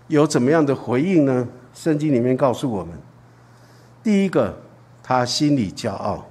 [0.10, 1.48] 有怎么样的回应呢？
[1.74, 2.94] 圣经里面告诉我们，
[4.04, 4.56] 第一个，
[5.02, 6.24] 他心里骄傲。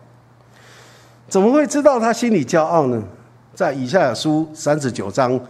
[1.33, 3.03] 怎么会知道他心里骄傲呢？
[3.55, 5.40] 在以赛亚书三十九章，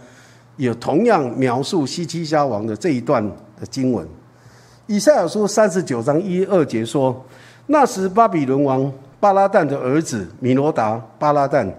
[0.55, 3.21] 有同样描述西基家王的这一段
[3.59, 4.07] 的经文。
[4.87, 7.21] 以赛亚书三十九章一二节说
[7.67, 11.69] ：“那时巴比伦王巴拉旦的儿子米罗达巴拉旦，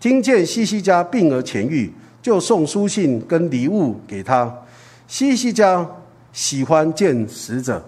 [0.00, 4.52] 听见西西家病而痊愈，就送书信跟礼物给他。
[5.06, 5.88] 西西家
[6.32, 7.80] 喜欢见使者。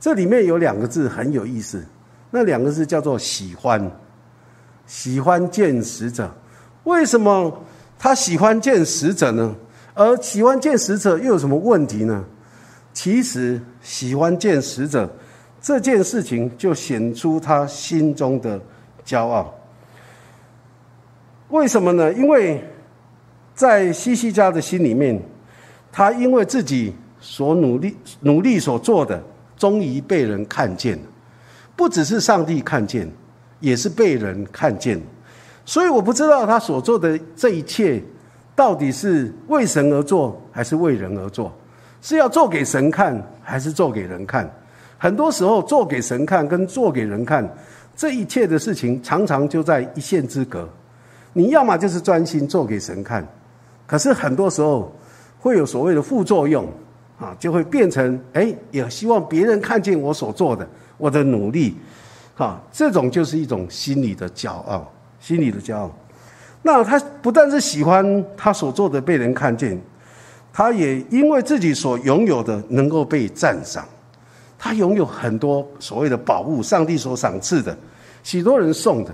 [0.00, 1.84] 这里面有两个字很有意思，
[2.30, 3.78] 那两个字叫做喜欢。”
[4.92, 6.30] 喜欢见使者，
[6.84, 7.50] 为什么
[7.98, 9.54] 他喜欢见使者呢？
[9.94, 12.22] 而喜欢见使者又有什么问题呢？
[12.92, 15.10] 其实喜欢见使者
[15.62, 18.60] 这件事情，就显出他心中的
[19.02, 19.54] 骄傲。
[21.48, 22.12] 为什么呢？
[22.12, 22.62] 因为
[23.54, 25.18] 在西西家的心里面，
[25.90, 29.22] 他因为自己所努力努力所做的，
[29.56, 30.98] 终于被人看见，
[31.74, 33.10] 不只是上帝看见。
[33.62, 35.00] 也是被人看见，
[35.64, 38.02] 所以我不知道他所做的这一切，
[38.54, 41.50] 到底是为神而做，还是为人而做？
[42.02, 44.52] 是要做给神看，还是做给人看？
[44.98, 47.48] 很多时候，做给神看跟做给人看，
[47.96, 50.68] 这一切的事情常常就在一线之隔。
[51.32, 53.26] 你要么就是专心做给神看，
[53.86, 54.92] 可是很多时候
[55.38, 56.66] 会有所谓的副作用
[57.18, 61.76] 啊，就会变成哎，也希望别人看见我所做的，我的努力。
[62.34, 64.90] 哈，这种就是一种心理的骄傲，
[65.20, 65.90] 心理的骄傲。
[66.62, 69.80] 那他不但是喜欢他所做的被人看见，
[70.52, 73.84] 他也因为自己所拥有的能够被赞赏，
[74.58, 77.76] 他拥有很多所谓的宝物，上帝所赏赐的，
[78.22, 79.12] 许多人送的，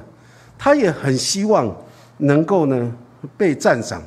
[0.59, 1.75] 他也很希望
[2.19, 2.93] 能够呢
[3.37, 4.03] 被赞赏、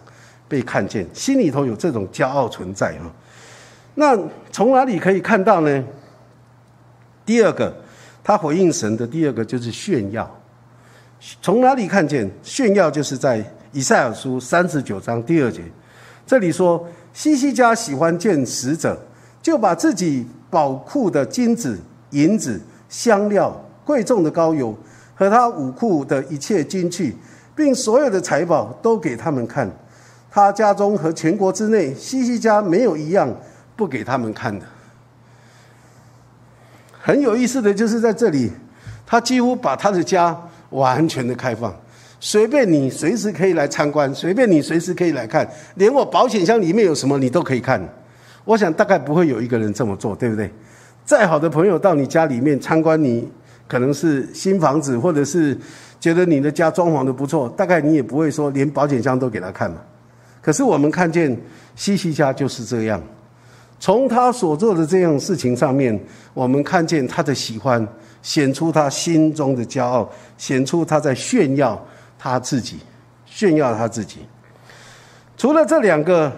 [0.48, 3.10] 被看见，心里头有这种骄傲存在啊。
[3.96, 4.18] 那
[4.52, 5.84] 从哪里可以看到呢？
[7.26, 7.76] 第二个，
[8.32, 10.40] 他回应神的第二个就是炫耀。
[11.42, 12.90] 从哪里看见炫耀？
[12.90, 15.62] 就是在以赛亚书三十九章第二节，
[16.26, 18.98] 这里说西西家喜欢见使者，
[19.42, 21.78] 就把自己宝库的金子、
[22.12, 24.74] 银子、香料、贵重的膏油
[25.14, 27.14] 和他武库的一切金器，
[27.54, 29.70] 并所有的财宝都给他们看。
[30.30, 33.30] 他家中和全国之内，西西家没有一样
[33.76, 34.66] 不给他们看的。
[37.02, 38.52] 很有意思的就是在这里，
[39.06, 40.40] 他几乎把他的家。
[40.72, 41.76] 完全的开放，
[42.18, 47.86] 随便你随时可以来参观，随便你随时可以来看，连我保险箱里面有什么你都可以看。
[48.46, 50.50] 我想大概不会有一个人这么做，对不对？
[51.04, 53.30] 再好的朋友到你家里面参观，你
[53.68, 55.58] 可能是新房子，或者是
[56.00, 59.82] 觉得你的家装潢的不错，大概你也不会说连保险箱都给他看嘛。
[60.42, 61.38] 可是我们看见
[61.76, 63.04] 西西家就是这样，
[63.82, 66.00] 从他所做的这样事情上面，
[66.34, 67.86] 我们看见他的喜欢。
[68.24, 71.84] 显出他心中的骄傲，显出他在炫耀
[72.20, 72.78] 他自己，
[73.26, 74.20] 炫耀他自己。
[75.36, 76.32] 除了这两个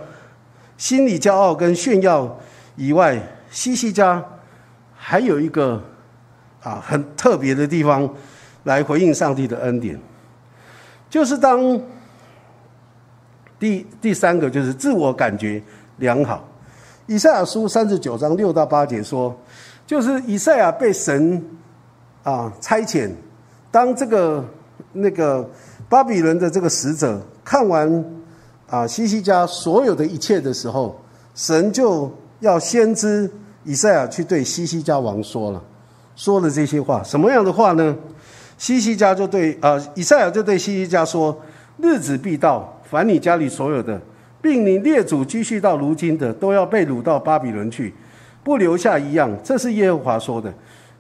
[0.78, 2.40] 心理骄傲跟炫耀
[2.78, 4.24] 以外，西西家
[4.96, 5.84] 还有一个
[6.62, 8.10] 啊很特别的地方
[8.64, 10.00] 来回应上帝的恩典，
[11.10, 11.78] 就是当
[13.60, 15.62] 第第三个就是自我感觉
[15.98, 16.48] 良好。
[17.08, 19.36] 以赛亚书三十九章六到八节说，
[19.86, 21.44] 就是以赛亚被神。
[22.24, 22.50] 啊！
[22.62, 23.12] 差遣，
[23.70, 24.42] 当这个
[24.94, 25.46] 那个
[25.90, 28.06] 巴比伦的这个使者看完
[28.70, 30.98] 啊西西家所有的一切的时候，
[31.36, 33.30] 神就要先知
[33.66, 35.62] 以赛亚去对西西家王说了，
[36.16, 37.94] 说了这些话，什么样的话呢？
[38.58, 41.38] 西西家就对啊以赛亚就对西西家说：
[41.78, 44.00] 日子必到，凡你家里所有的，
[44.44, 47.92] 并你列祖积蓄到如今的，都要被掳到巴比伦去，
[48.44, 49.32] 不留下一样。
[49.42, 50.54] 这是耶和华说的。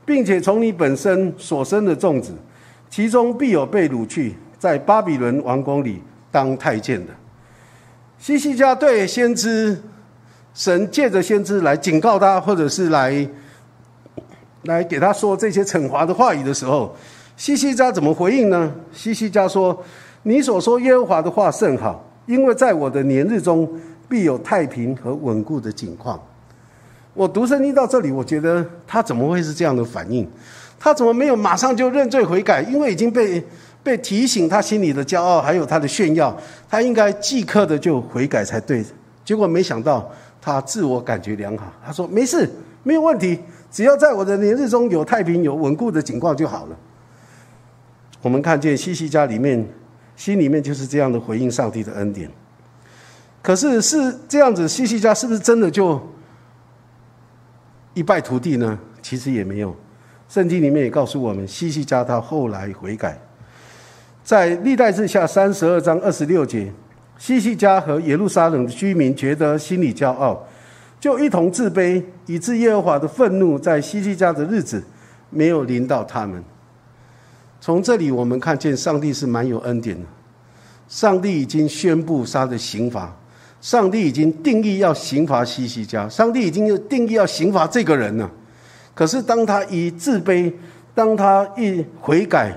[0.05, 2.33] 并且从你本身所生的粽子，
[2.89, 7.13] 其中必有被掳去，在巴比伦王宫里当太监的。
[8.17, 9.81] 西西家对先知，
[10.53, 13.25] 神借着先知来警告他，或者是来
[14.63, 16.93] 来给他说这些惩罚的话语的时候，
[17.37, 18.73] 西西家怎么回应呢？
[18.91, 19.83] 西西家说
[20.23, 23.69] ：“你所说耶和华的话甚好，因为在我的年日中
[24.07, 26.19] 必有太平和稳固的景况。”
[27.13, 30.27] 我读圣经到这里，我觉得他怎么会是这样的反应？
[30.79, 32.63] 他怎么没有马上就认罪悔改？
[32.63, 33.41] 因为已经被
[33.83, 36.35] 被提醒，他心里的骄傲还有他的炫耀，
[36.67, 38.83] 他应该即刻的就悔改才对。
[39.23, 42.49] 结果没想到他自我感觉良好，他说没事，
[42.81, 43.39] 没有问题，
[43.71, 46.75] 只要在我的年日中有太平、有稳固的情况就好了。
[48.23, 49.63] 我们看见西西家里面
[50.15, 52.29] 心里面就是这样的回应上帝的恩典。
[53.41, 56.01] 可是是这样子，西西家是不是真的就？
[57.93, 58.79] 一败涂地呢？
[59.01, 59.75] 其实也没有。
[60.29, 63.19] 圣经里面也告诉我们，西西家他后来悔改，
[64.23, 66.71] 在历代志下三十二章二十六节，
[67.19, 70.43] 西西家和耶路撒冷的居民觉得心里骄傲，
[70.99, 74.83] 就一同自卑，以致耶和华的愤怒在西西家的日子
[75.29, 76.43] 没有临到他们。
[77.63, 80.05] 从这里我们看见，上帝是蛮有恩典的。
[80.89, 83.15] 上帝已经宣布他的刑罚。
[83.61, 88.29] 上帝已经定义要刑罚西西家，上帝已经定义要刑罚这个人了。
[88.93, 90.51] 可是当他一自卑，
[90.93, 92.53] 当他一悔改、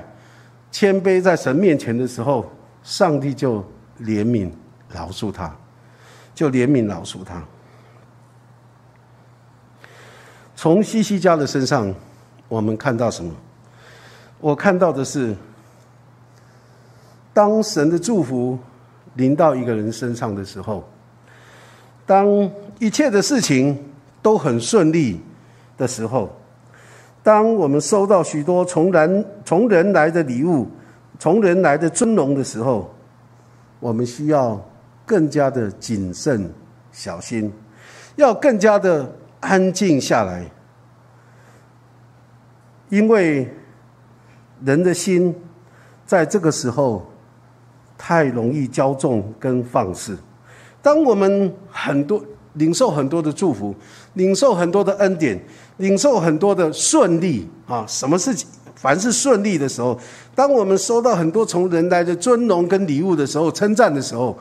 [0.72, 2.44] 谦卑在神面前的时候，
[2.82, 3.64] 上帝就
[4.00, 4.50] 怜悯
[4.92, 5.56] 饶恕他，
[6.34, 7.40] 就怜悯饶恕他。
[10.56, 11.94] 从西西家的身上，
[12.48, 13.32] 我们看到什么？
[14.40, 15.34] 我看到的是，
[17.32, 18.58] 当神的祝福
[19.14, 20.86] 临到一个人身上的时候。
[22.04, 22.28] 当
[22.78, 23.76] 一切的事情
[24.22, 25.20] 都很顺利
[25.76, 26.30] 的时候，
[27.20, 30.68] 当我们收到许多从人从人来的礼物，
[31.18, 32.94] 从人来的尊荣的时候，
[33.80, 34.56] 我们需要
[35.04, 36.48] 更加的谨慎
[36.92, 37.52] 小心，
[38.14, 40.48] 要更加的安静下来，
[42.88, 43.52] 因为
[44.64, 45.34] 人的心
[46.04, 47.06] 在这个时候
[47.98, 50.16] 太容易骄纵跟放肆。
[50.82, 52.22] 当我们很多
[52.54, 53.74] 领受很多的祝福，
[54.14, 55.38] 领受很多的恩典，
[55.78, 59.98] 领受很多的顺利啊，什么事情凡是顺利的时候，
[60.34, 64.38] 当我们收到很多从人来的尊荣跟礼物的时候，称赞的时候，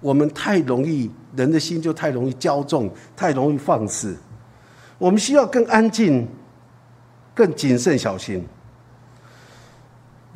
[0.00, 4.16] 我们太容易，人的心就太容易骄纵，太容易放肆。
[4.98, 6.26] 我们需要更安静、
[7.34, 8.44] 更谨慎小心。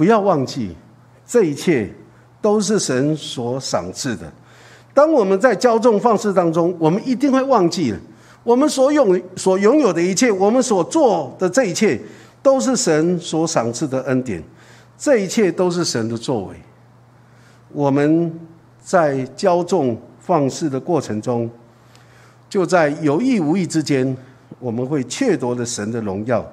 [0.03, 0.75] 不要忘记，
[1.25, 1.89] 这一切
[2.41, 4.29] 都是神所赏赐的。
[4.93, 7.99] 当我们在骄纵放肆当中，我们一定会忘记了
[8.43, 12.01] 我们所拥所拥有的一切，我们所做的这一切，
[12.43, 14.43] 都是神所赏赐的恩典。
[14.99, 16.57] 这一切都是神的作为。
[17.71, 18.37] 我们
[18.83, 21.49] 在骄纵放肆的过程中，
[22.49, 24.17] 就在有意无意之间，
[24.59, 26.45] 我们会窃夺了神的荣耀，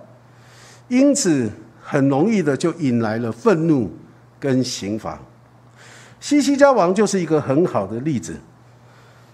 [0.88, 1.50] 因此
[1.90, 3.92] 很容易的就引来了愤怒
[4.40, 5.20] 跟刑罚。
[6.20, 8.36] 西西家王就是一个很好的例子。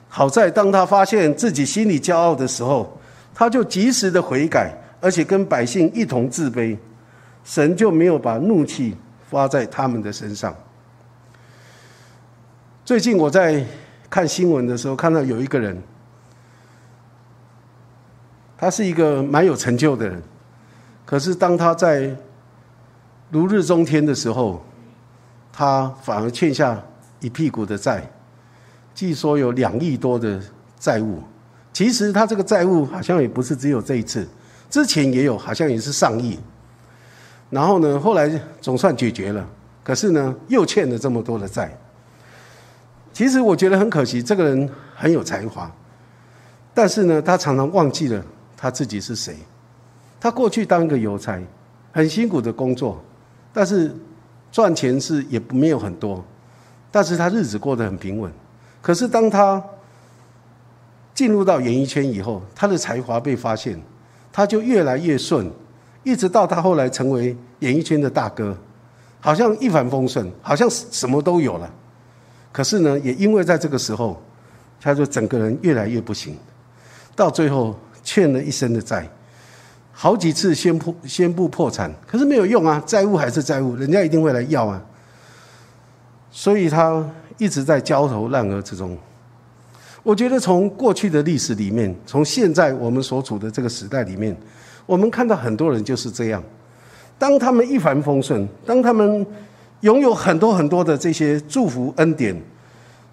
[0.08, 2.98] 好在当他发现自己心里骄傲的时候，
[3.34, 6.78] 他就及时的悔改，而且跟百姓一同自卑，
[7.44, 8.96] 神就没有把怒气
[9.30, 10.56] 发在他们的身上。
[12.86, 13.62] 最近我在
[14.10, 15.78] 看新闻的时候，看到有一个人，
[18.58, 20.24] 他是一个蛮有成就的人，
[21.04, 22.16] 可是当他在
[23.36, 24.64] 如日中天的时候，
[25.52, 26.82] 他反而欠下
[27.20, 28.10] 一屁股的债，
[28.94, 30.42] 据说有两亿多的
[30.80, 31.22] 债务。
[31.74, 34.26] 其实他这个债务好像也不是只有这一次，
[34.70, 36.40] 之前也有，好像也是上亿。
[37.50, 38.32] 然后呢，后来
[38.62, 39.46] 总算解决了，
[39.84, 41.78] 可是呢，又欠了这么多的债。
[43.12, 45.70] 其实我觉得很可惜，这个人很有才华，
[46.74, 48.24] 但是呢，他常常忘记了
[48.56, 49.36] 他自己是谁。
[50.22, 51.38] 他过去当一个邮差，
[51.92, 53.04] 很辛苦的工作，
[53.56, 53.90] 但是
[54.52, 56.22] 赚钱是也没有很多，
[56.92, 58.30] 但是他日子过得很平稳。
[58.82, 59.64] 可是当他
[61.14, 63.82] 进入到演艺圈以后，他的才华被发现，
[64.30, 65.50] 他就越来越顺，
[66.04, 68.58] 一直到他后来成为演艺圈的大哥，
[69.22, 71.74] 好像一帆风顺，好像什么都有了。
[72.52, 74.22] 可是呢，也因为在这个时候，
[74.82, 76.38] 他就整个人越来越不行，
[77.16, 79.10] 到最后欠了一身的债，
[79.98, 84.82] 好几次宣布宣布破产，可是没有用啊，债务还是债务，人家一定会来要啊。
[86.30, 87.02] 所以他
[87.38, 88.98] 一直在焦头烂额之中。
[90.04, 94.36] 我觉得从过去的历史里面，从现在我们所处的这个时代里面，
[94.86, 96.44] 我们看到很多人就是这样，
[97.18, 99.26] 当他们一帆风顺，当他们。
[99.82, 102.36] 拥有很多很多的这些祝福恩典，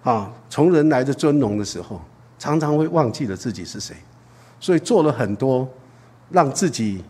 [0.01, 2.01] 啊，从人来的尊荣的时候，
[2.39, 3.95] 常常会忘记了自己是谁，
[4.59, 5.67] 所以做了很多
[6.29, 7.03] 让自己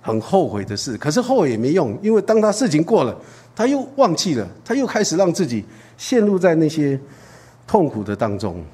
[0.00, 0.96] 很后悔的事。
[0.96, 3.16] 可是后悔也没用，因为当他事情过了，
[3.54, 5.64] 他又忘记了，他又开始让自己
[5.96, 6.98] 陷入在那些
[7.66, 8.64] 痛苦的当中。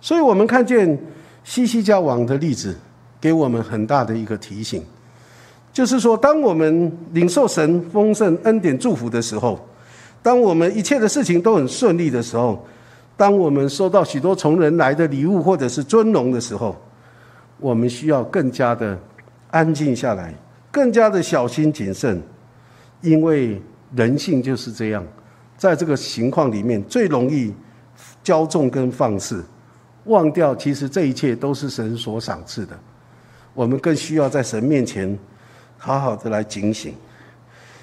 [0.00, 0.98] 所以我们看见
[1.44, 2.76] 西西家王的例子，
[3.20, 4.84] 给我们很大的一个提醒。
[5.72, 9.58] 就是说，当我们领受神丰盛恩典祝福的时候，
[10.22, 12.62] 当我们一切的事情都很顺利的时候，
[13.16, 16.76] 当我们收到许多从人来的礼物或者是尊荣的时候，
[17.58, 18.98] 我们需要更加的
[19.52, 20.34] 安静下来，
[20.72, 22.20] 更加的小心谨慎，
[23.00, 23.62] 因为
[23.94, 25.06] 人性就是这样，
[25.56, 27.54] 在这个情况里面最容易
[28.24, 29.44] 骄纵跟放肆，
[30.06, 32.76] 忘掉其实这一切都是神所赏赐的。
[33.54, 35.16] 我们更需要在神面前。
[35.84, 36.94] 好好的来警醒，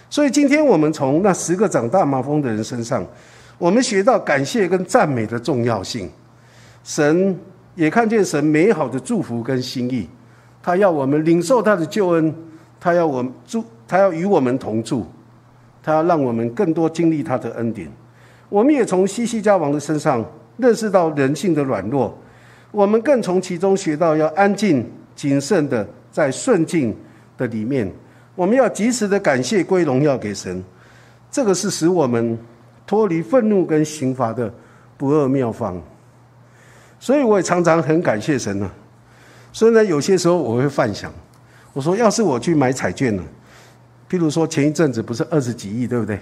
[0.09, 3.05] 所以今天我们从那十个长大麻风的人身上，
[3.57, 6.09] 我们学到感谢跟赞美的重要性。
[6.82, 7.38] 神
[7.76, 10.07] 也看见神美好的祝福跟心意，
[10.62, 12.34] 他要我们领受他的救恩，
[12.80, 15.05] 他要我们住，他要与我们同住，
[15.82, 17.91] 他要让我们更多经历他的恩典。
[18.49, 20.26] 我们也从西西家王的身上
[20.57, 22.18] 认识到人性的软弱，
[22.72, 24.86] 我们更从其中学到要安静
[25.16, 26.95] 谨慎的在顺境。
[27.39, 27.89] 的里面，
[28.36, 30.62] 我们要及时的感谢归荣耀给神，
[31.32, 32.38] 这个是使我们
[32.86, 34.53] 脱离愤怒跟刑罚的
[34.97, 35.82] 不二妙方。
[36.99, 38.70] 所以我也常常很感谢神呢。
[39.52, 41.12] 所以呢，有些时候我会幻想，
[41.74, 43.24] 我说要是我去买彩券呢，
[44.10, 46.20] 譬如说前一阵子不是二十几亿，对不对？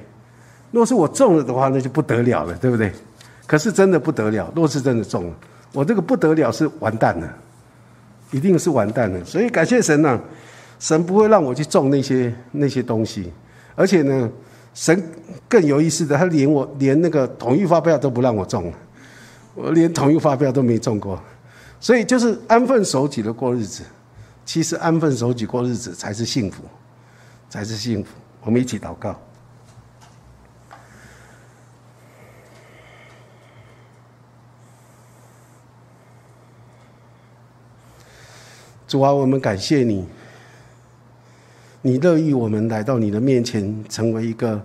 [0.72, 2.92] 若是我中了的话，那就不得了了，对不对？
[3.46, 5.36] 可是真的不得了，若是真的中了，
[5.74, 7.34] 我这个不得了是完蛋了，
[8.32, 9.24] 一定是完蛋了。
[9.24, 10.20] 所以感谢神呢。
[10.80, 13.34] 神不会让我去中那些那些东西，
[13.74, 14.30] 而且呢，
[14.76, 15.04] 神
[15.50, 18.72] 更有意思的，他连我连那个统一发票都不让我中，
[19.56, 21.20] 我连统一发票都没中过，
[21.80, 23.84] 所以就是安分守己的过日子。
[24.46, 26.64] 其实安分守己过日子才是幸福，
[27.50, 28.12] 才是幸福。
[28.42, 29.20] 我们一起祷告，
[38.88, 40.08] 主啊，我们感谢你。
[41.82, 44.62] 你乐意我们来到你的面前，成为一个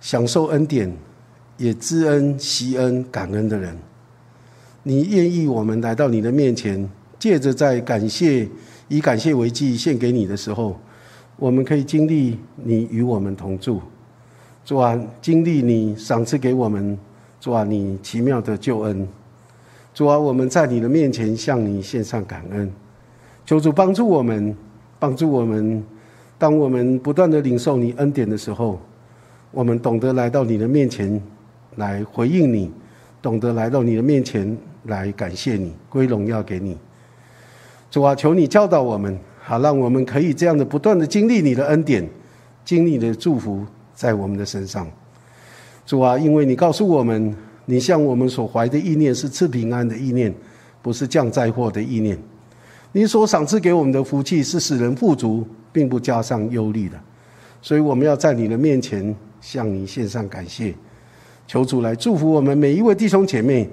[0.00, 0.96] 享受恩典、
[1.56, 3.76] 也知恩、惜恩、感恩的人。
[4.88, 8.48] 你愿意我们来到你的面前，借着在感谢、
[8.88, 10.80] 以感谢为祭献给你的时候，
[11.36, 13.82] 我们可以经历你与我们同住，
[14.64, 16.98] 主啊，经历你赏赐给我们，
[17.38, 19.06] 主啊，你奇妙的救恩，
[19.92, 22.72] 主啊，我们在你的面前向你献上感恩，
[23.44, 24.56] 求主帮助我们，
[24.98, 25.84] 帮助我们，
[26.38, 28.80] 当我们不断的领受你恩典的时候，
[29.50, 31.22] 我们懂得来到你的面前
[31.76, 32.72] 来回应你，
[33.20, 34.56] 懂得来到你的面前。
[34.88, 36.76] 来感谢你，归荣耀给你，
[37.90, 42.08] 主啊，求你教导我们，好让我们可以这样的不断的经历你的恩典，
[42.64, 43.64] 经历你的祝福
[43.94, 44.90] 在我们的身上。
[45.84, 47.36] 主啊，因为你告诉我们，
[47.66, 50.34] 你向我们所怀的意念是赐平安的意念，
[50.80, 52.18] 不是降灾祸的意念。
[52.92, 56.98] 你所赏赐给我们的福气是使人富足，并不加上忧虑的。
[57.60, 60.74] 所以我们要在你的面前向你献上感谢，
[61.46, 63.68] 求主来祝福我们每一位弟兄姐妹。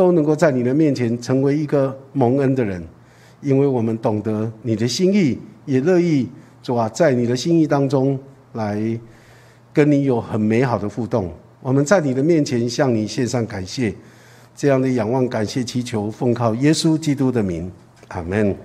[0.00, 2.82] 都能够在你的面前成为一个蒙恩的人，
[3.42, 6.26] 因为我们懂得你的心意，也乐意
[6.62, 8.18] 主啊，在你的心意当中
[8.54, 8.98] 来
[9.74, 11.30] 跟你有很美好的互动。
[11.60, 13.94] 我们在你的面前向你献上感谢，
[14.56, 17.70] 这样的仰望、感谢、祈求，奉靠耶稣基督的名，
[18.08, 18.56] 阿门。